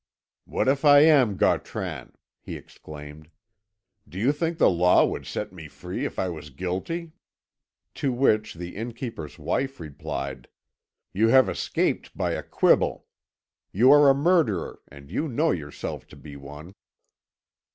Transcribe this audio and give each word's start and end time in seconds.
"What 0.45 0.67
if 0.67 0.83
I 0.83 1.01
am 1.01 1.37
Gautran?" 1.37 2.13
he 2.41 2.55
exclaimed. 2.55 3.29
"Do 4.09 4.17
you 4.17 4.31
think 4.31 4.57
the 4.57 4.67
law 4.67 5.05
would 5.05 5.27
set 5.27 5.53
me 5.53 5.67
free 5.67 6.05
if 6.05 6.17
I 6.17 6.27
was 6.27 6.49
guilty?" 6.49 7.11
To 8.01 8.11
which 8.11 8.55
the 8.55 8.75
innkeeper's 8.75 9.37
wife 9.37 9.79
replied: 9.79 10.47
"You 11.13 11.27
have 11.27 11.47
escaped 11.47 12.17
by 12.17 12.31
a 12.31 12.41
quibble. 12.41 13.05
You 13.71 13.91
are 13.91 14.09
a 14.09 14.15
murderer, 14.15 14.79
and 14.87 15.11
you 15.11 15.27
know 15.27 15.51
yourself 15.51 16.07
to 16.07 16.15
be 16.15 16.35
one." 16.35 16.73